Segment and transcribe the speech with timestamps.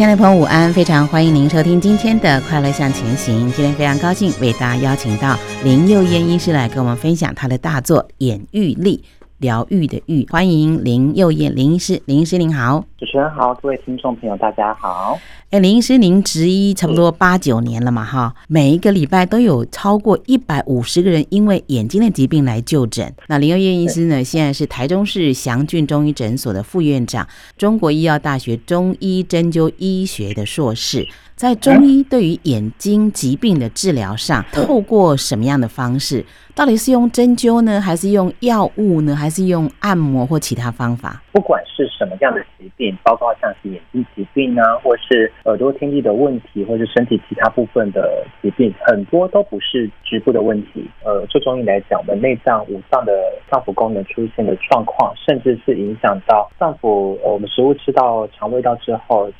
[0.00, 0.72] 亲爱的朋友，午安！
[0.72, 3.50] 非常欢迎您收听今天的《快乐向前行》。
[3.54, 9.04] 今天非常高兴为大家邀请到林佑燕医师来跟我们分享她的大作《眼愈力》。
[9.40, 15.18] 疗愈的愈，欢迎林祐彦林医师，林医师您好，主持人好，各位听众朋友大家好。
[15.48, 18.04] 哎，林医师，您执医差不多八九年了嘛？
[18.04, 23.10] 哈，每一个礼拜都有超过一百五十个人因为眼睛的疾病来就诊。
[23.28, 27.26] 那林祐彦医师呢，现在是台中市祥俊中医诊所的副院长，
[27.56, 31.08] 中国医药大学中医针灸医学的硕士。
[31.40, 36.22] 在中医对于眼睛疾病的治疗上，透过什么样的方式？
[36.54, 41.22] 到底是用针灸呢，还是用药物呢，还是用按摩或其他方法？
[41.32, 50.86] 不管是什么样的疾病，包括像是眼睛疾病啊，或是耳朵听力的问题，或是身体其他部分的疾病，很多都不是局部的问题。
[51.04, 53.12] 呃，就中医来讲，我们内脏、五脏的
[53.50, 59.30] 脏腑功能出现的状况，甚至是影响到脏腑，呃，我们食物吃到肠胃道之后，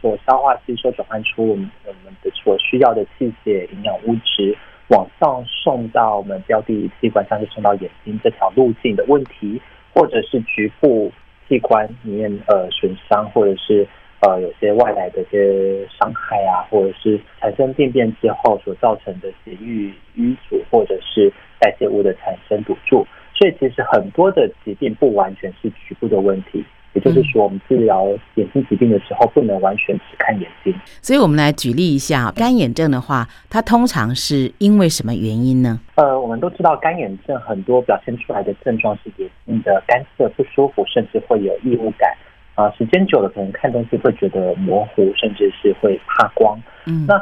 [0.00, 1.47] 所消化吸收转换出。
[1.48, 4.56] 我们我们的所需要的气血营养物质
[4.88, 9.60] 往上送到我们标的器官，像是送到眼睛这条路径的问题，
[9.94, 11.12] 或者是局部
[11.48, 13.86] 器官里面呃损伤，或者是
[14.20, 26.64] 呃有些外来的一些伤害啊，或者是产生病变之后所造成的血液淤阻，或者是代谢物的产生堵住，所以其实很多的疾病不完全是局部的问题。
[26.98, 30.74] 也就是说，我们治疗眼睛疾病的时候，不能完全只看眼睛。
[31.00, 35.78] 所以，我们来举例一下，干眼症的话，它通常是因为什么原因呢？
[35.94, 42.12] 呃，我们都知道，干眼症很多表现出来的症状是眼睛的干涩不舒服，甚至会有异物感
[42.56, 42.74] 啊、呃。
[42.76, 46.60] 时间久了，可能看东西会觉得模糊，甚至是会怕光。
[46.86, 47.14] 嗯，那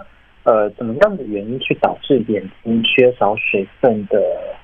[0.44, 4.18] 呃，怎么样的原因去导致眼睛缺少水分的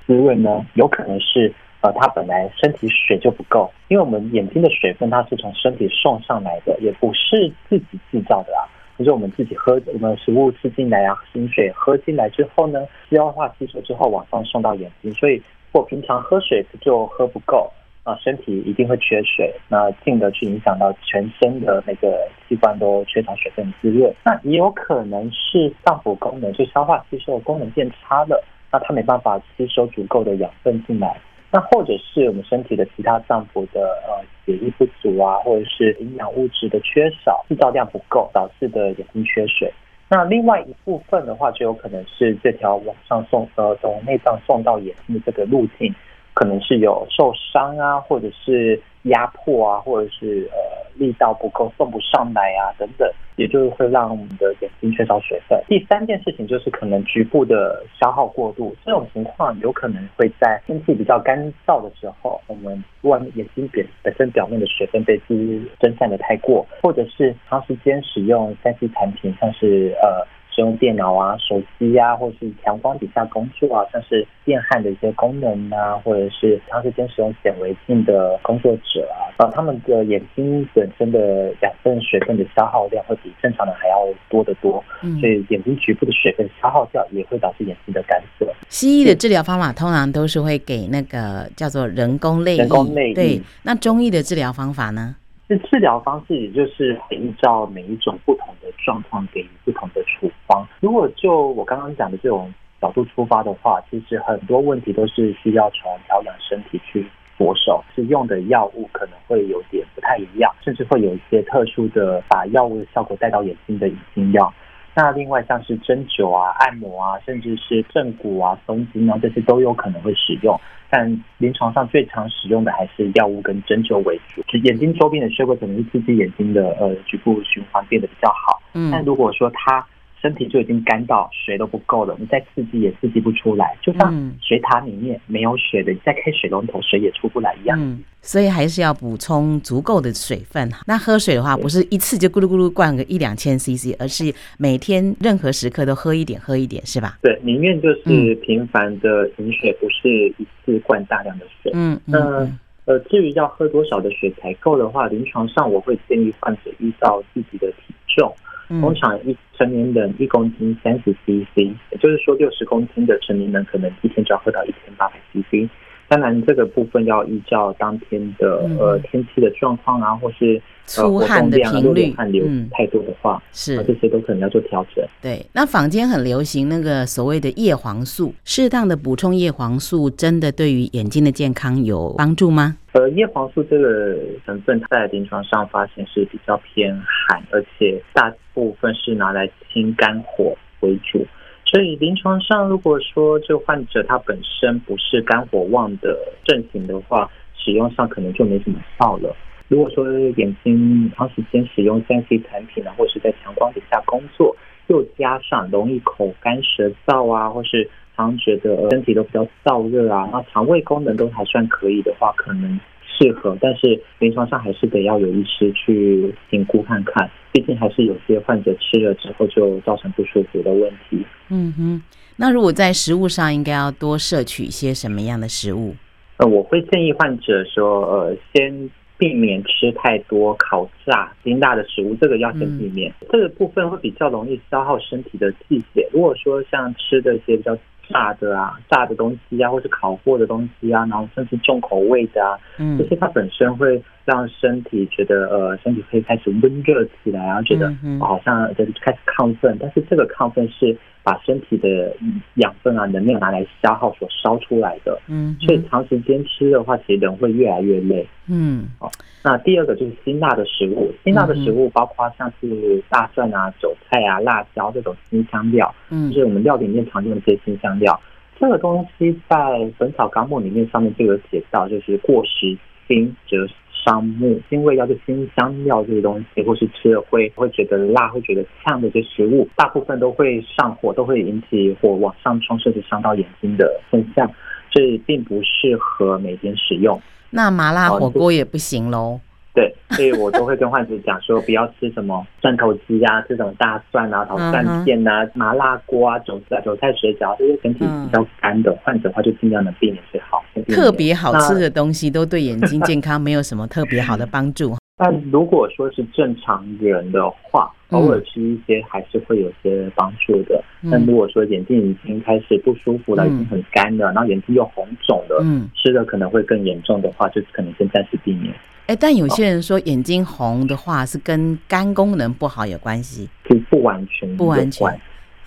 [0.06, 0.64] 滋润呢？
[0.72, 1.52] 有可能是。
[1.82, 8.62] 呃，它本来身体水就不够，因为我们眼睛的水分它是从身体送上来的，也不是自己制造的啊。
[8.98, 15.42] 就是我们自己喝我们食物吃进来啊，饮水喝进来之后呢，消化吸收之后往上送到眼睛，所以如
[15.72, 17.68] 果平常喝水就喝不够
[18.04, 24.14] 啊，身体一定会缺水，那进而去影响到全身的那个器官都缺少水分滋润。
[24.22, 31.18] 那也有可能是脏腑功能，就消化吸收的功能变差了，那它没办法吸收足够的养分进来。
[31.54, 39.70] 那或者是我们身体的其他脏腑的呃血液不足啊，或者是营养物质的缺少，制造量不够导致的眼睛缺水。
[40.08, 45.94] 那另外一部分的话，就有可能是这条往上送呃从内脏送到眼睛的这个路径，
[46.32, 50.82] 可能是有受伤啊，或者是压迫啊，或者是呃。
[50.94, 55.58] 力道不够，送不上来啊，等等，也就是会让我们的眼睛缺少水分。
[55.66, 70.26] 第三件事情就是可能局部的消耗过度，这种情况有可能会在天气比较干燥的时候，我们外面眼睛表本身表面的水分被滋蒸散的太过，或者是长时间使用三 C 产品，像是呃。
[70.54, 88.46] 使用电脑啊、手机啊，或是强光底下工作啊，像是电焊的一些功能啊，或者是长时间使用显微镜的工作者啊，啊，他们的眼睛本身的养分、水分的消耗量会比正常人还要多得多，嗯，所以眼睛局部的水分消耗掉，也会导致眼睛的干涩。
[88.68, 93.14] 西医的治疗方法通常都是会给那个叫做人工泪液，人工泪液。
[93.14, 95.16] 对，那中医的治疗方法呢？
[95.52, 100.66] 这治疗方式也就是依照每一种不同的状况给予不同的处方。
[100.80, 114.50] 如果就我刚刚讲的这种角度出发的话，其实很多问题都是需要从调养身体去着手，是用的药物可能会有点不太一样，甚至会有一些特殊的把药物的效果带到眼睛的引经药。
[114.94, 120.58] 那另外像是针灸啊、按摩啊，甚至是正骨啊、松筋啊，这些都有可能会使用。
[120.92, 124.42] 但临床上最常使用的还是药物跟针灸为主。
[124.46, 128.60] 就眼睛周边的穴位可能是刺激眼睛的呃局部循环变得比较好。
[128.74, 129.86] 嗯，但如果说它
[130.22, 137.76] 身体就已经干到水都不够了，你再刺激也刺激不出来，就像水塔里面没有水的，你再开水龙头水也出不来一样。
[137.80, 140.70] 嗯，所以还是要补充足够的水分。
[140.86, 147.18] 那喝水的话，不是一次就咕噜咕噜灌个一两千 CC，而是每天任何时刻都喝一点，喝一点，是吧？
[147.20, 150.08] 对，宁愿就是频繁的饮水，不是
[150.38, 151.72] 一次灌大量的水。
[151.74, 152.48] 嗯，那
[152.84, 158.32] 呃，至于要喝多少的水才够的话，临床上我会建议患者依照自己的体重。
[158.80, 165.68] 通常一成年人一公斤三十 CC，也就是说六十公斤的成年人可能一天就要喝到一千八百 CC。
[166.12, 175.02] 当然这个部分要依照当天的、嗯、呃天气的状况啊，或是出汗的频率、汗流太多的话，是、嗯、这些都可能要做调整。
[175.22, 182.76] 对，那坊间很流行那个所谓的叶黄素，适当的补充叶黄素，真的对于眼睛的健康有帮助吗？
[182.92, 191.26] 呃，叶黄素这个成分在临床上发现是比较偏寒，而且大部分是拿来清肝火为主。
[191.72, 199.34] 所以临床上，如果说这患者他本身不是肝火旺的症型的话，使用上可能就没什么效了。
[199.68, 204.54] 如果说眼睛长时间使用三 C 产品啊，或是在强光底下工作，
[204.88, 212.78] 又加上容易口干舌燥啊，或是常觉得身体都比较燥热啊，那肠胃功能都还算可以的话，可能。
[213.18, 221.24] 适合，但是临床上还是得要有医师去评估看看，毕竟还是有些患者吃了之后就造成不舒服的问题。
[221.50, 222.02] 嗯哼，
[222.36, 225.94] 那如果在食物上应该要多摄取一些什么样的食物？
[226.38, 233.12] 呃，我会建议患者说，呃，先避免吃太多烤炸、辛辣的食物，这个要先避免。
[233.20, 236.08] 嗯、这个部分会比较容易消耗身体的气血。
[236.10, 237.76] 如果说像吃的一些比较
[238.08, 252.14] 炸的啊，炸的东西啊，或是烤过的东西啊，然后甚至重口味的啊，嗯，这些它本身会让身体觉得呃，身体可以开始温热起来，然后觉得好像就开始亢奋，但是这个亢奋是把身体的
[252.54, 259.10] 养分啊、能量拿来消耗所烧出来的，嗯，所以长时间吃的话，其实人会越来越累，嗯，好，
[259.42, 268.20] 那第二个就是辛辣的食物，辛辣的食物包括像是大蒜啊、韭菜啊、辣椒这种辛香料，嗯，就是我们料理里面常用的这些辛香料，
[268.60, 269.56] 这个东西在
[269.98, 272.76] 《本草纲目》里面上面就有写到，就是过食
[273.08, 273.66] 辛则
[274.04, 284.50] 伤目，辛味药就辛香料这些东西，或是吃了会会觉得辣、会觉得呛的一些食物，大部分都会上火，都会引起火往上冲，甚至伤到眼睛的现象，
[284.90, 287.20] 所以并不适合每天使用。
[287.50, 289.40] 那麻辣火锅也不行喽。
[289.74, 300.62] 对，所以我都会跟患者讲说，不要吃什么蒜头鸡啊，这种大蒜啊、炒蒜片啊、麻辣锅啊、韭菜韭菜水饺这些身体比较干的患者的话，就尽量能避免最好。
[300.88, 304.94] 特别好吃的东西都对眼睛健康没有什么特别好的帮助。
[305.22, 310.82] 但如果说是正常人的话，偶尔吃一些还是会有些帮助的。
[311.10, 315.88] 但如果说眼睛已经开始不舒服了，已经很干了，然后眼睛又红肿了，嗯。
[315.94, 318.74] 吃的可能会更严重的话，就可能先暂时避免。
[319.06, 325.08] 哎，但有些人说眼睛红的话是跟肝功能不好有关系，其实不完全，不完全。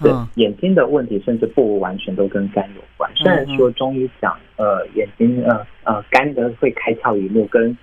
[0.01, 3.09] 对，眼睛的问题甚至不完全都跟肝有关。
[3.15, 7.75] 虽然说中医讲，呃，眼睛呃呃肝的会开窍于目，跟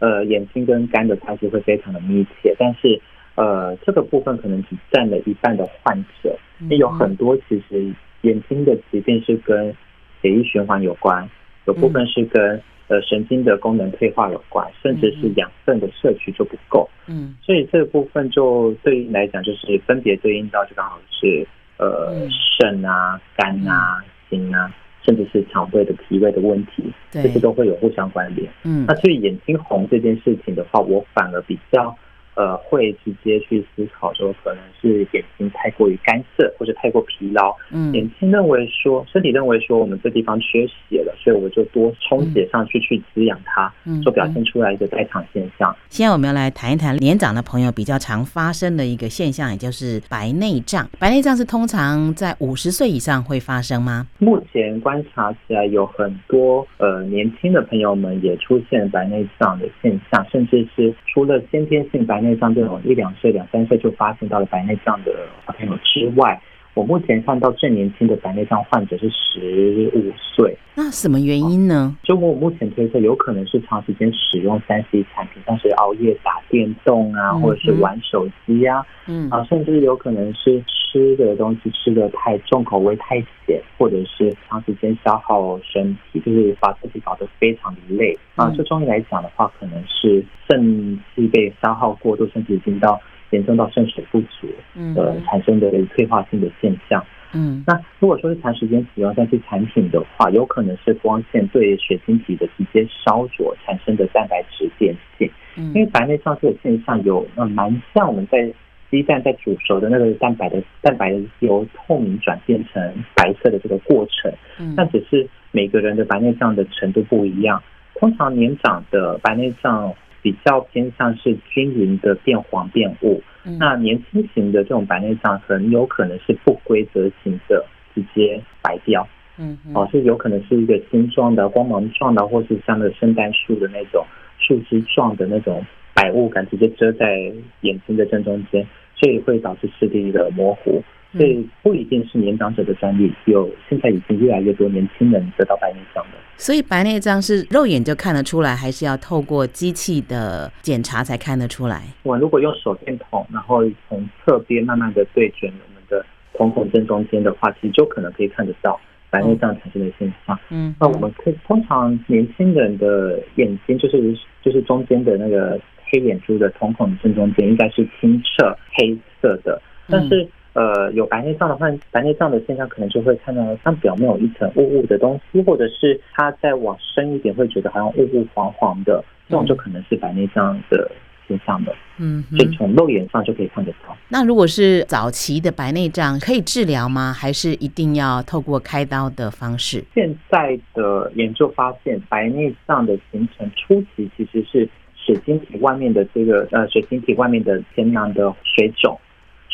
[0.00, 3.00] 呃眼睛跟肝的关系会非常的密切，但是
[3.36, 9.72] 呃这个部分可能只占了一半的患者，因为有很多其实眼睛的疾病是跟
[10.20, 11.30] 血液循环有关，
[11.66, 12.60] 有部分是跟。
[12.90, 16.90] 呃，神经的功能退化有关，甚至是养分的摄取就不够。
[17.06, 21.46] 嗯，所以这个部分就对应来讲，就是分别对应到就刚好是
[21.78, 28.50] 呃肾啊、肝啊、心啊，甚至是肠胃的脾胃的问题，这些都会有互相关联。
[28.64, 31.96] 嗯，那所以眼睛红这件事情的话，我反而比较。
[32.40, 37.54] 呃，会直接去思考说，可能是眼睛太过于干涩，或者太过疲劳。
[37.70, 45.76] 嗯，眼睛认为说，身体认为说，我们这地方缺血了，所以我就多充血上去，去滋养它，嗯就表现出来一个代偿现象。
[45.90, 50.88] 现在我们要来谈一谈年长的朋友比较常发生的一个现象，也就是白内障。
[50.98, 54.06] 白内障是通常在五十岁以上会发生吗？
[54.18, 65.12] 目前观察起来，有很多呃年轻的朋友们也出现白内障的现象，甚至是除了先天性白内像这种一两岁、两三岁就发生到了白内障的
[65.46, 66.40] 小朋友之外，
[66.74, 70.56] 我目前看到最年轻的白内障患者是十五岁。
[70.74, 71.94] 那什么原因呢？
[72.02, 88.48] 就我目前推测，有可能是长时间使用三 C 产品，像是熬夜打电动啊，或者是玩手机啊，嗯啊，甚至有可能是吃的东西吃的太重口味、太咸，或者是长时间消耗身体，就是把自己搞得非常的累啊。
[88.50, 92.98] 就中医来讲的话，可能是肾气被消耗过度，甚至已经到。
[93.30, 97.04] 严重到肾水不足，嗯呃，产生的退化性的现象。
[97.32, 105.30] 嗯，那如果说是长时间使用这些产品的话，有可能是光线对血晶体的直接烧灼产生的蛋白质变性。
[105.56, 108.52] 嗯，因为白内障这个现象有呃蛮像我们在
[108.90, 114.32] 鸡蛋在煮熟的那个蛋白的蛋白由透明转变成白色的这个过程。
[114.58, 117.62] 嗯，但只是每个人的白内障的程度不一样，
[117.94, 119.94] 通常年长的白内障。
[120.22, 129.06] 比较偏向是均匀的变黄变雾，嗯、那年轻型的这种白内障很有可能是不规则型的直接白掉，
[129.38, 134.04] 嗯，哦，是有可能是一个星状的、光芒状的，或是像那个圣诞树的那种
[134.38, 137.16] 树枝状的那种白雾感，直接遮在
[137.62, 140.82] 眼睛的正中间，所以会导致视力的模糊。
[141.12, 146.10] 所以不一定是年长者的专利，有现在已经越来越多年轻人得到白内障的。
[146.36, 151.82] 所以白内障是肉眼就看得出来，还是要透过机器的检查才看得出来？
[152.04, 160.38] 我如果用手电筒，然后从侧边慢慢的对准我们的瞳孔正中间的话，其实就可能可以看得到白内障产生的现象。
[160.50, 170.26] 嗯，那我们可以通常年轻人的眼睛就是就是中间的那个黑眼珠的瞳孔正中间应该是清澈黑色的，但是。
[170.52, 180.90] 呃，有白内障的话，白内障的现象可能就会看到像表面有一层雾雾的东西，或者是它再往深一点会觉得好像雾雾黄黄的，这种就可能是白内障的
[181.28, 181.72] 现象的。
[181.98, 183.96] 嗯，所以从肉眼上就可以看得到。
[184.08, 187.12] 那如果是早期的白内障，可以治疗吗？
[187.12, 189.84] 还是一定要透过开刀的方式？
[189.94, 198.98] 现在的研究发现，白内障的形成初期其实是水晶体外面的这个呃水晶体外面的前囊的水肿。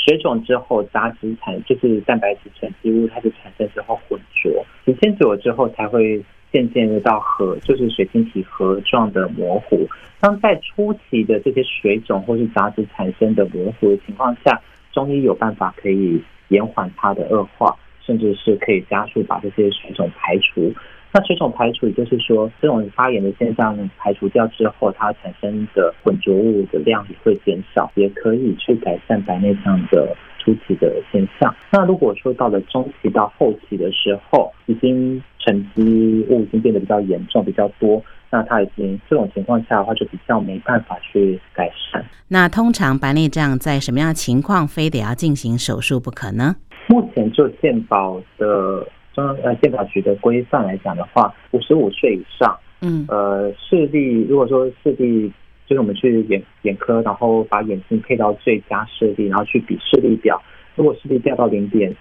[0.06, 6.22] 水肿之后，杂质产就是蛋白质沉积物，它就产生之后混浊，时间久了之后才会
[6.52, 9.84] 渐渐的到核，就是水晶体核状的模糊。
[10.20, 20.72] 当在初期的这些水肿或是杂质产生的模糊的情况下，中医有办法可以延缓它的恶化，甚至是可以加速把这些水肿排除。
[21.16, 31.56] 那水肿排除，也就是说，这种发炎的现象排除掉之后，它产生的混浊物的量也会减少，也可以去改善白内障的初期的现象。
[31.72, 42.04] 那如果说到了中期到后期的时候，已经沉积物已经变得比较严重、比较多，那它已经这种情况下的话，就比较没办法去改善。
[42.28, 46.56] 那通常白内障在什么样的情况，非得要进行手术不可呢？
[46.88, 48.86] 目前做健保的。
[49.16, 55.32] 呃，健保局的规范来讲的话，五十五岁以上，嗯，呃，视力如果说视力，
[55.66, 60.40] 就是我们去眼眼科，然后把眼镜配到最佳视力，然后去比视力表，
[60.74, 61.94] 如果视力掉到零点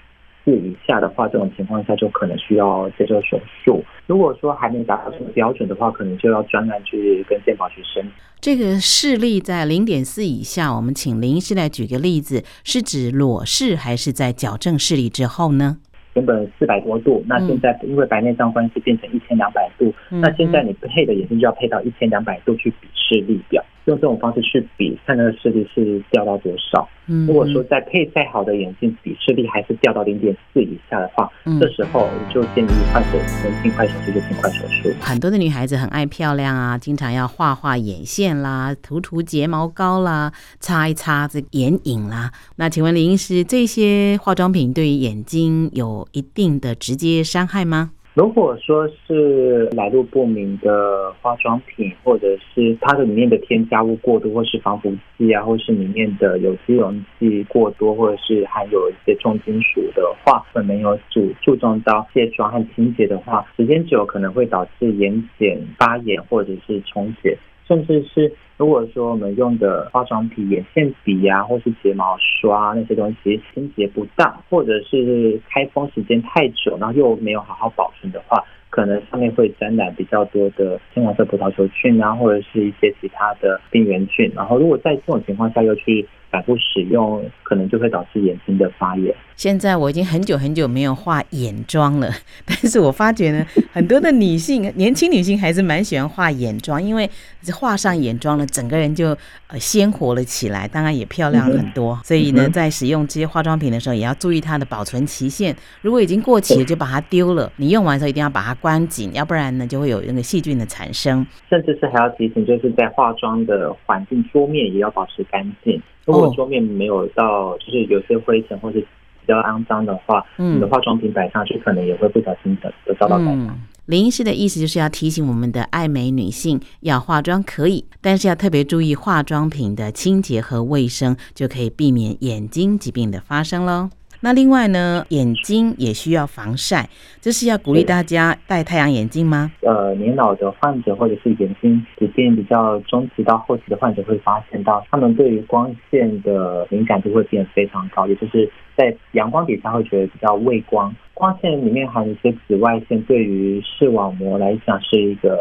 [0.43, 3.83] 四以下的话，这种情况下就可能需要接受手术。
[4.05, 8.05] 如果说还没达到这个标准的话，可能就要专案去跟健保局申。
[8.39, 15.77] 这个视力在零点四以下，我们请林医师来举个例子，是指裸视还是在矫正视力之后呢？
[16.15, 23.63] 原本四百多度，那现在因为白内障关系变成一千两百度，嗯，那现在你配的眼镜就要配到一千两百度去比视力表。
[23.85, 26.87] 用这种方式去比，看那个视力是掉到多少。
[27.27, 34.91] 如果说再配再好的眼镜，比视力还是掉到零点四以下的话，这时候就建议换手能，尽快手术就尽快手术。
[34.99, 42.31] 很多的女孩子很爱漂亮啊，经常要画画眼线啦，涂涂睫毛膏啦，擦一擦这眼影啦。
[42.55, 47.91] 那请问林医师，这些化妆品对于眼睛有一定的直接伤害吗？
[48.15, 67.37] 如果说是来路不明的化妆品，或者是它的里面的添加物过多，或是防腐剂啊，或是里面的有机溶剂过多，或者是含有一些重金属的话，没有注注重到卸妆和清洁的话，时间久可能会导致眼睑发炎，或者是充血。
[67.67, 78.43] 甚至是如果说我们用的化妆品、眼线笔啊，或是睫毛刷那些东西清洁不当，或者是开封时间太久，然后又没有好好保存的话，
[78.75, 84.29] 可能上面会沾染比较多的金黄色葡萄球菌啊，或者是一些其他的病原菌。
[84.35, 89.15] 然后如果在这种情况下又去反复使用，可能就会导致眼睛的发炎。
[89.37, 92.09] 现在我已经很久很久没有画眼妆了，
[92.45, 97.09] 但是我发觉呢，很多的女性，年轻女性还是蛮喜欢画眼妆，因为
[97.53, 99.09] 画上眼妆了，整个人就
[99.47, 101.93] 呃鲜活了起来，当然也漂亮很多。
[101.95, 105.55] 嗯、所以呢，在使用这些化妆品的时候，也要注意它的保存期限。
[105.81, 107.51] 如果已经过期了，就把它丢了。
[107.57, 111.23] 你用完的时候一定要把它关紧，要不然呢，就会有那个细菌的产生。
[111.47, 115.79] 甚至是还要提醒，就是在化妆的环境桌面也要保持干净。
[116.05, 123.59] 如果桌面没有到，就是有些灰尘或是比较肮脏的话，嗯，你的化妆品摆上去可能也会不小心的得遭到感染。
[123.85, 133.91] 林医师的意思就是要提醒我们的爱美女性，要化妆可以，但是要特别注意化妆品的清洁和卫生，就可以避免眼睛疾病的发生喽。
[134.25, 136.89] 那另外呢，眼睛也需要防晒，
[137.21, 139.51] 这是要鼓励大家戴太阳眼镜吗？
[139.61, 150.91] 呃，年老的患者或者是眼睛疾病比较中期到后期的患者会发现到，他们对于光线的敏感度会变得非常高，也就是在阳光底下会觉得比较畏光。
[151.13, 155.37] 光线里面含一些紫外线，对于视网膜来讲是一个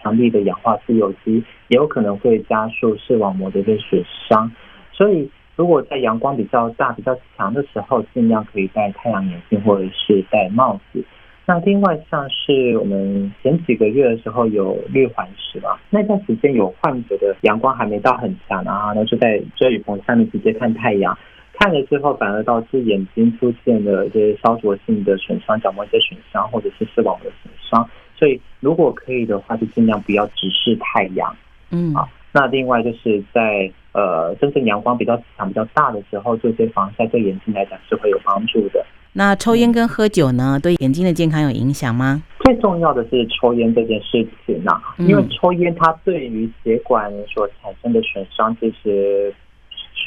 [0.00, 4.48] 强力的氧化自由基，也有可能会加速视网膜的一个损伤，
[4.92, 5.28] 所以。
[5.56, 11.04] 如果在阳光比较大、比较强的时候，尽量可以戴太阳眼镜或者是戴帽子。
[11.44, 21.18] 那另外像是我们前几个月的时候有绿环食嘛，那段时间有患者的阳光还没到很强啊，那就在遮雨棚下面直接看太阳，
[21.54, 27.90] 看了之后反而导致眼睛出现了这些烧灼性的损伤，角膜一些损伤或者是视网膜的损伤。
[28.16, 31.36] 所以如果可以的话，就尽量不要直视太阳。
[31.72, 38.84] 嗯啊，那另外就是在呃真正阳光比较强、比较大的时候，做些防晒对眼睛来讲是会有帮助的。
[39.14, 42.22] 那抽烟跟喝酒呢，对眼睛的健康有影响吗？
[42.40, 49.34] 最重要的是抽烟这件事情呐，因为抽烟它对于血管所产生的损伤，其实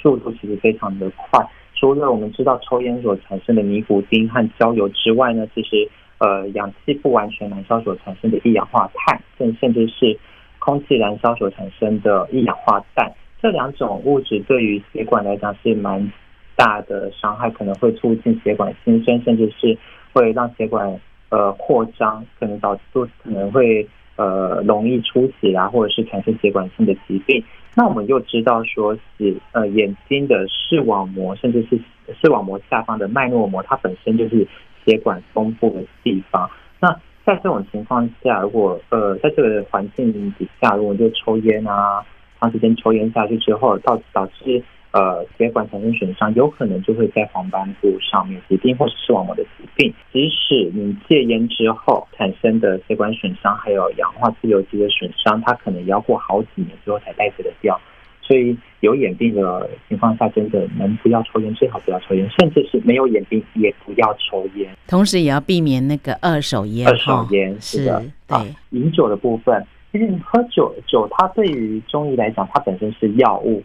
[0.02, 1.40] 速度其实非常的快。
[1.76, 5.88] 除了我们知道抽烟所产生的尼古丁和焦油之外呢，其实
[6.18, 10.18] 呃氧气不完全燃烧所产生的一氧化碳，甚甚至是
[10.58, 13.12] 空气燃烧所产生的一氧化氮，
[13.46, 16.12] 这两种物质对于血管来讲是蛮
[16.56, 19.78] 大的伤害，可能会促进血管新生，甚至是
[20.12, 21.00] 会让血管
[21.30, 22.82] 呃扩张，可能导致
[23.22, 27.44] 可能会呃容易出血啊，或者是产生血管性的疾病。
[27.76, 31.80] 那我们又知道说是呃眼睛的视网膜，甚至是
[32.20, 34.48] 视网膜下方的脉络膜，它本身就是
[34.84, 36.50] 血管丰富的地方。
[36.80, 36.92] 那
[37.24, 42.04] 在这种情况下，如果呃在这个环境底下，如果就抽烟啊，
[42.40, 44.64] 长时间抽烟下去之后，导导致。
[44.92, 49.94] 呃，血管产生损伤，有可能就会在黄斑部上面疾病，或是视网膜的疾病。
[50.14, 57.78] 即使你戒烟之后产生的血管损伤，还有氧化自由基的损伤，它可能也要过好几年之后才代谢的掉。
[58.22, 64.74] 所以有眼病的情况下，真的能不要抽烟最好不要抽烟，甚至是没有眼病也不要抽烟。
[64.88, 66.88] 同时也要避免那个二手烟。
[66.88, 68.38] 二手烟是的，对。
[68.70, 69.62] 饮酒的部分，
[69.96, 73.64] 其实喝酒酒它对于中医来讲，它本身是药物。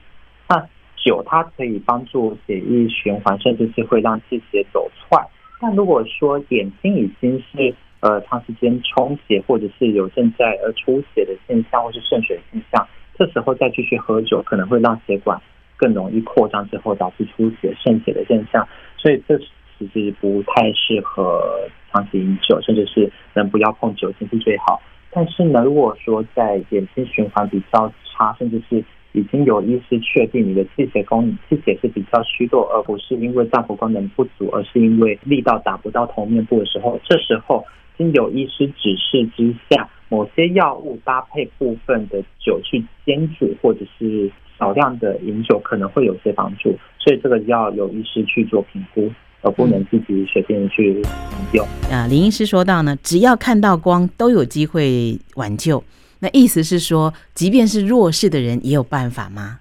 [0.48, 5.26] 那酒它可以帮助血液循环，甚至是会让气血走窜。
[5.60, 12.86] 但如果说眼睛已经是呃长时间充血，或者是有正在呃出血的现象，或是渗水现象，
[13.18, 15.42] 这时候再继续喝酒，可能会让血管
[15.76, 18.68] 更容易扩张，之后导致出血渗血的现象。
[18.96, 19.36] 所以这
[19.80, 24.80] 其实不太适合长期饮酒，甚至是能不要碰酒精是最好。
[25.12, 37.64] 但是呢，如果说在眼睛循环比较差，甚至是已经有医师确定你的气血功，气血是比较虚弱，而不是因为脏腑功能不足，而是因为力道达不到头面部的时候，这时候
[37.98, 46.78] 经有医师指示之下，某些药物搭配部分的酒去煎煮，或者是少量的饮酒，可能会有些帮助。
[46.98, 49.10] 所以这个要有医师去做评估，
[49.42, 51.04] 而不能自己随便去饮
[51.52, 51.66] 用。
[51.90, 55.82] 啊，林医师说到呢，只要看到光，都有机会挽救。
[56.20, 59.60] 那意思是说，即便是弱势的人也有办法吗？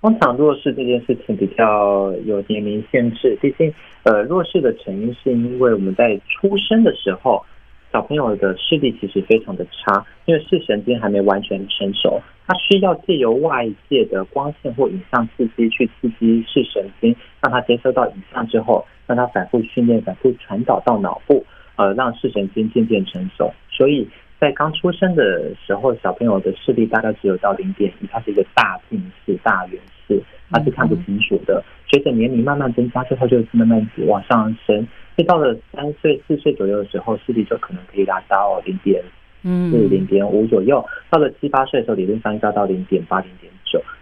[0.00, 7.44] 通常弱势这件事情比较有年龄限制，毕竟呃弱势的成因是因为我们在出生的时候，
[7.92, 21.44] 小朋友的视力其实非常的差，因为视神经还没完全成熟，他需要借由外界的光线或影像刺激去刺激视神经，让他接收到影像之后，让他反复训练、反复传导到脑部，
[21.74, 24.08] 呃，让视神经渐渐成熟，所以。
[24.40, 31.60] 在刚出生的时候，小朋友的视力大概只有到零点一，它是一个大近视、大远视，它是看不清楚的。
[31.90, 34.86] 随着年龄慢慢增加之后，就慢慢往上升。
[35.16, 39.02] 所以到了三岁、四岁左右的时候，视力就可能可以达到零点
[39.42, 40.86] 四、零点五左右。
[41.10, 43.57] 到了七八岁的时候，理论上应该到零点八、零点九。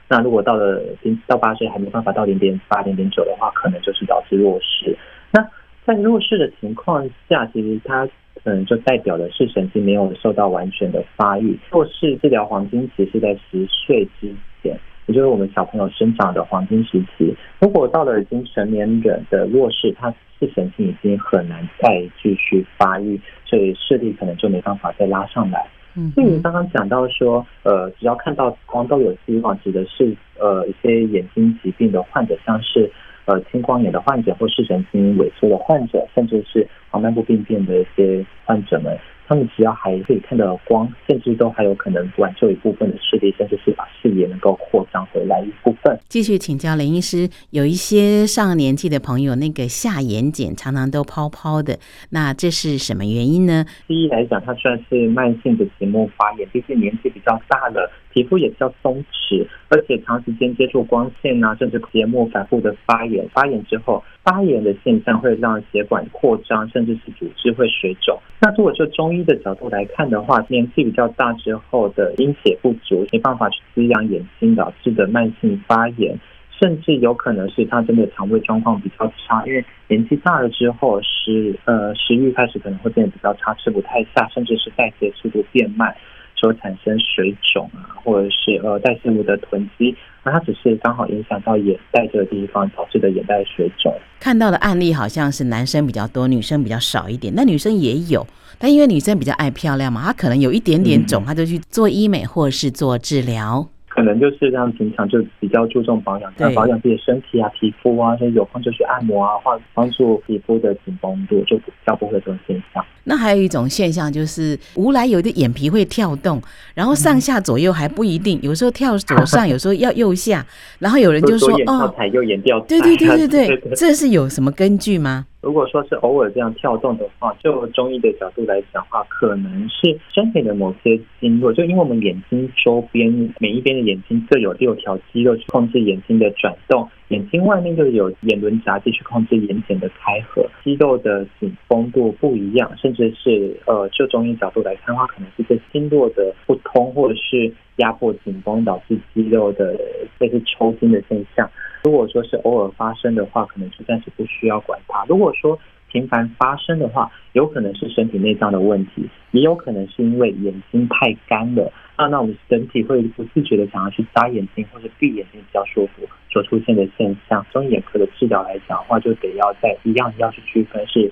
[0.08, 4.96] 那如果到了零到八岁还没办法到零点八、零点九的话，可能就是导致弱视。
[5.32, 5.46] 那
[5.84, 8.08] 在弱视的情况下，其实它。
[8.44, 11.58] 嗯，就代表的是神经没有受到完全的发育。
[11.72, 17.34] 弱视治疗黄金期是在十岁之前，也就是我们小朋友生长的黄金时期。
[17.58, 25.66] 如果到了已经成年人的弱视，他视神经已经很难再继续发育，所以视力可能就没办法再拉上来。
[25.96, 32.90] 嗯，所以刚刚讲到说，呃，只要看到光都有希望，指的是呃一些眼睛疾病的患者，像是。
[33.28, 38.96] 呃，青光眼的患者或视神经萎缩的患者，甚至是黄斑部病变的一些患者们。
[39.28, 45.98] 他们只要还可以看到光，甚至都还有可能挽救一部分的视力，甚至是把视野能够扩张回来一部分。
[46.08, 51.78] 继续请教林医师，有一些上了年纪的朋友，那个下眼睑常常都泡泡的，
[52.10, 53.64] 那这是什么原因呢？
[53.88, 64.02] 第一来讲，它算是慢性的结膜发炎，毕竟年纪比较大了，皮肤也比较松弛，而且长时间接触光线啊，甚至结膜反复的发炎，发炎之后。
[64.24, 68.18] 发炎的现象会让血管扩张，甚至是组织会水肿。
[68.40, 76.18] 那如果就中医的角度来看的话，年纪比较大之后的阴血不足，没办法去滋养眼睛，导致的慢性发炎，
[76.58, 85.94] 甚至有可能是他真的肠胃状况比较差，因为年纪大了之后食呃食欲开始可能会变得比较差，吃不太下，甚至是代谢速度变慢。
[86.36, 93.94] 所产生水肿啊，或者是呃代谢物的囤积，那它只是刚好影响到眼袋这个地方导致的眼袋水肿。
[94.20, 97.32] 看到的案例好像是男生比较多，女生比较少一点。
[97.34, 98.26] 那女生也有，
[98.58, 103.68] 但因为女生比较爱漂亮嘛，她可能有一点点肿，她就去做医美或者是做治疗。
[103.96, 112.84] 可能就是让平常就比较注重保养，像保养自己的身体啊、皮肤啊，所以有空就去按摩啊，或帮助皮肤的紧绷度，就比较不会这种现象。
[113.04, 116.42] 那还有一种现象就是无来由的眼皮会跳动，
[116.74, 120.44] 然后上下左右还不一定，有时候跳左上，有时候要右下，
[120.78, 125.24] 然后有人就说哦，右眼掉对对对对 对，这是有什么根据吗？
[125.46, 149.78] 如果说是偶尔这样跳动的话，就中医的角度来讲的话，可能是身体的某些经络，就因为我们眼睛周边每一边的眼睛各有六条肌肉去控制眼睛的转动，眼睛外面就有眼轮匝肌去控制眼睑的开合，肌肉的紧绷度不一样，甚至是呃，就中医角度来看的话，可能是这经络的不通，或者是压迫紧绷导致肌肉的
[150.18, 151.48] 类似抽筋的现象。
[151.84, 155.04] 如果说是偶尔发生的话，可能就暂时不需要管它。
[155.08, 155.56] 如果说
[155.90, 162.06] 频繁发生的话，有可能是身体内脏的问题，也有可能是因为眼睛太干了啊。
[162.06, 167.44] 那我们身体会不自觉的想要去眨眼睛或者闭眼睛比较舒服所出现的现象。
[167.52, 171.10] 中医眼科的治疗来讲的话，就得要在一样要去区分是。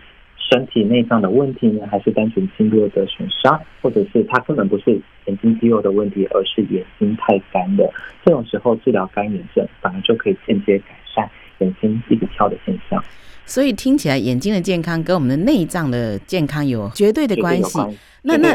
[0.52, 7.90] 身体内脏的问题呢，还是单纯经络的损伤，或者是它根本不是眼睛肌肉的问题，而是眼睛太干的。
[8.22, 11.28] 这种时候治疗干眼症，反而就可以间接改善
[11.60, 13.02] 眼睛一直跳的现象。
[13.46, 17.78] 所以听起来，眼睛的健康跟我们的内脏的健康有绝对的关系。
[18.22, 18.54] 那那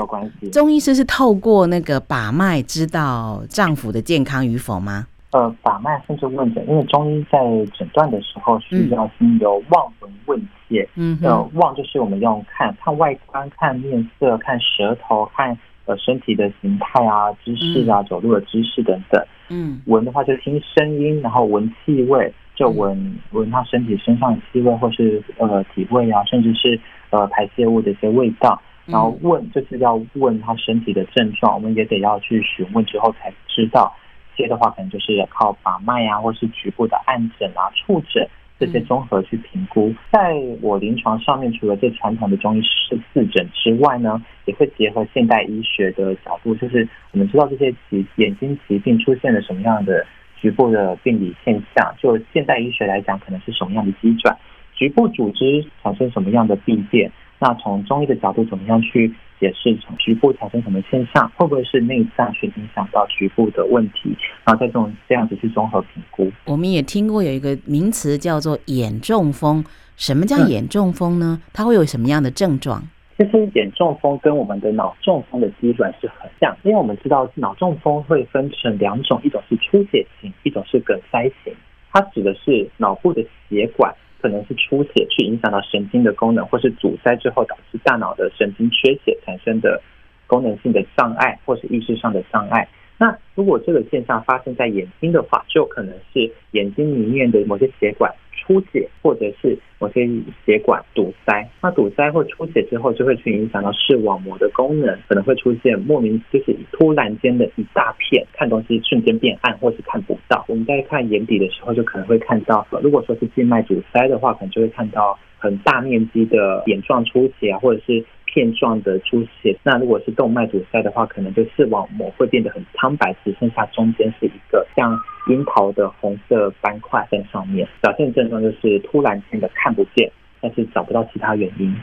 [0.51, 5.05] 中医师是透过那个把脉知道脏腑的健康与否吗？
[5.31, 7.37] 呃，把脉甚至问诊，因为中医在
[7.77, 10.89] 诊断的时候需要经由望闻问切。
[10.95, 19.23] 嗯，呃，望就是我们用看看外观、看面色、看舌头、看呃身体的形态啊、姿势啊、走路的姿势等等。
[19.49, 26.77] 嗯，闻的话就听声音，然后闻气味，就闻闻他身体身上的气味，或是呃体味啊，甚至是
[27.09, 28.61] 呃排泄物的一些味道。
[28.85, 33.95] 然后问就是要问他身体的症状，我们也得要去询问之后才知道。
[34.35, 38.25] 些的话，可能就是靠把脉啊，或是局部的按诊啊、触诊
[38.57, 39.93] 这些综合去评估。
[40.11, 50.05] 在我临床上面，除了最传统的中医是四诊之外呢，也会结合现代医学的角度，就是我们知道这些疾眼睛疾病出现了什么样的
[50.41, 54.37] 局部的病理现象，就现代医学来讲，可能是什么样的机转，
[54.73, 57.11] 局部组织产生什么样的病变。
[57.39, 61.31] 那从中医的角度，怎么样去解释从局部产生什么现象？
[61.35, 64.15] 会不会是内脏去影响到局部的问题？
[64.43, 66.29] 然后再这种这样子去综合评估。
[66.45, 69.63] 我们也听过有一个名词叫做眼中风。
[69.95, 71.41] 什么叫眼中风呢？
[71.51, 72.83] 它会有什么样的症状？
[73.19, 81.53] 其实眼中风跟我们的脑中风的基本是很像，因为我们知道脑中风会分成两种，一种是出血型，一种是梗塞型。
[81.91, 83.93] 它指的是脑部的血管。
[84.21, 89.81] 可能是出血去影响到神经的功能，或是阻塞之后导致大脑的神经缺血产生的
[90.27, 92.67] 功能性的障碍，或是意识上的障碍。
[92.99, 100.05] 那如果这个现象发生在眼睛的话，就可能是眼睛里面的某些血管出血，或者是某些
[100.45, 101.49] 血管堵塞。
[101.61, 110.43] 那堵塞或出血之后，就会去影响到视网膜的功能，可能会出现莫名就是突然间的一大片看东西瞬间变暗，或是看不到。
[110.49, 118.03] 我们在看眼底的时候，就可能会看到，如果说是静脉堵塞的话，可能就会看到很大面积的眼状出血啊，或者是。
[118.31, 127.67] 片状的出血，那如果是动脉阻塞的话，可能就视网膜会变得很苍白，只剩下中间是一个像樱桃的红色斑块在上面。
[127.81, 131.75] 表现症状就是突然间的看不见，但是找不到其他原因。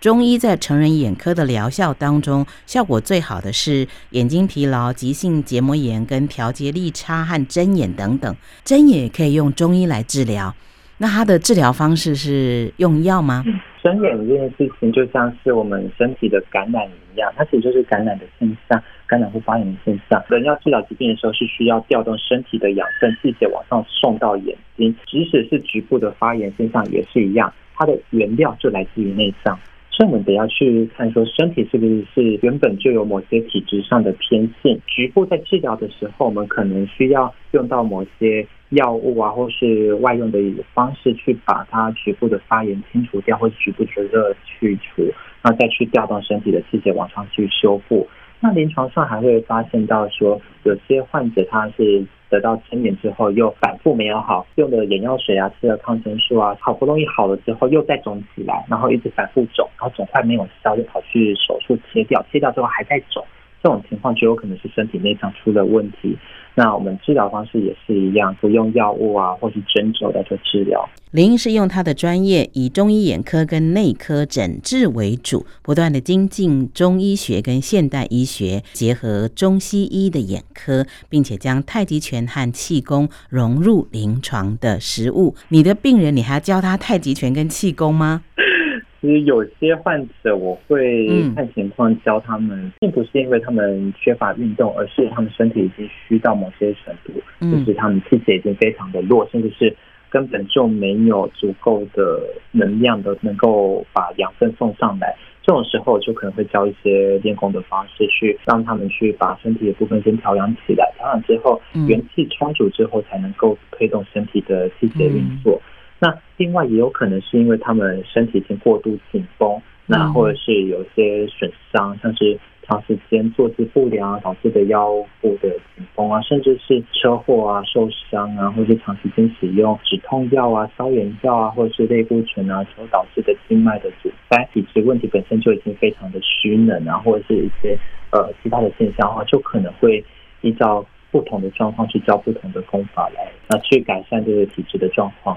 [0.00, 8.36] 中医在成人眼科的疗效当中，效果最好的是眼睛疲劳、急性结膜炎跟调节力差和针眼等等。
[8.62, 10.54] 针眼也可以用中医来治疗。
[10.98, 13.44] 那它的治疗方式是用药吗？
[13.82, 20.22] 生眼这件事情就像是我们身体的感染一样，它其实就是感染的现象，感染或发炎的现象。
[20.28, 24.94] 人要治疗疾病的时候，是需要调动身体的养分，气血往上送到眼睛。
[25.06, 29.58] 即使是局部的发炎现象也是一样，它的原料就来自于内脏。
[29.98, 34.80] 所以我们得要去看说，身体是不是是原本就有某些体质上的偏性。
[34.86, 38.46] 局部在治疗的时候，我们可能需要用到某些。
[38.70, 45.04] 药物啊，或是外用的一个方式去把它局部的发炎清除掉，或局部的热去除，
[45.40, 48.06] 然后再去调动身体的气血往上去修复。
[48.40, 63.24] 那临床上还会发现到说，有些患者他是得到成年之后又反复没有好，用的眼药水啊，吃了抗生素啊，好不容易好了之后又再肿起来，然后一直反复肿，然后肿块没有消，就跑去手术切掉，切掉之后还在肿，
[63.62, 66.16] 这种情况就有可能是身体内脏出了问题。
[66.58, 70.88] 那我们治疗方式也是一样，不用药物啊，或是针灸来做治疗。
[71.12, 85.36] 林医师用他的专业，以中医眼科跟内科诊治为主，不断的精进中医学跟现代医学，结合中西医的眼科，并且将太极拳和气功融入临床的实务。
[85.50, 88.24] 你的病人，你还要教他太极拳跟气功吗？
[89.00, 91.06] 其实有些患者，我会
[91.36, 99.76] 看情况教他们，嗯，并不是因为他们缺乏运动，而是他们身体已经虚到某些程度，嗯，就是他们气血已经非常的弱，甚至是
[100.10, 105.14] 根本就没有足够的能量的，能够把养分送上来。
[105.42, 115.54] 这种时候就可能会教一些练功的方式，去让他们去把身体的部分先调养起来，调养之后元气充足之后，才能够推动身体的气血运作。
[115.54, 137.76] 嗯那另外也有可能是因为他们身体已经过度紧绷，那或者是有些损伤，像是长时间坐姿不良导致的腰部的紧绷啊，甚至是车祸啊受伤啊，或者是长时间使用止痛药啊、消炎药啊，或者是类固醇啊所导致的经脉的阻塞，体质问题本身就已经非常的虚冷啊，或者是一些
[138.10, 140.04] 呃其他的现象的话，就可能会
[140.42, 145.36] 依照不同的状况去教不同的功法来，那去改善这个体质的状况。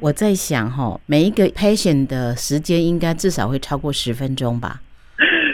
[0.00, 4.80] 我在想哈，每一个 patient 的时间应该至少会超过十分钟吧。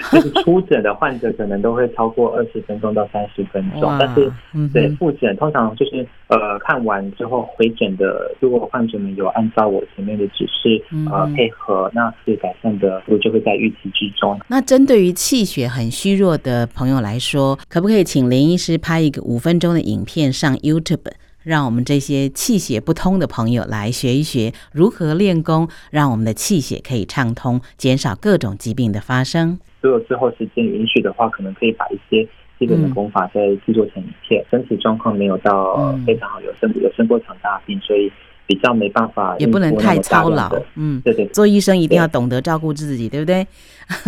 [0.13, 4.31] 就是初诊的患者可能都会超过二十分钟到三十分钟，但是
[4.73, 10.81] 对复诊通常就是呃看完之后回诊的，如果患者们有按照我前面的指示
[11.11, 14.39] 呃配合，那是改善的，我就会在预期之中。
[14.47, 21.11] 那针对于气血很虚弱的朋友来说，可不可以请林医师拍一个五分钟的影片上 YouTube？
[21.47, 29.57] 让我们这些气血不通的朋友来学一学如何练功，让我们的气血可以畅通，减少各种疾病的发生。
[29.81, 32.29] 如果之后时间允许的话，可能可以把一些
[32.59, 34.43] 基本的功法再制作成一片。
[34.43, 38.11] 嗯、身体状况没有到非常好，有生有生过场大病，所以。
[38.47, 40.51] 比较没办法，也不能太操劳。
[40.77, 43.45] 嗯，对对，做医生一定要懂得照顾自己，对，对不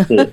[0.07, 0.17] 对？
[0.17, 0.29] 是。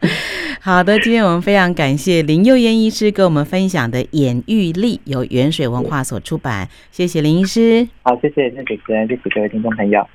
[0.62, 6.68] 好的，今天我们非常感谢林佑燕医师给我们分享的《眼愈力》，由远水文化所出版。
[6.90, 7.88] 谢谢林医师。
[8.02, 10.06] 好，谢谢谢谢主持人，谢谢各位听众朋友。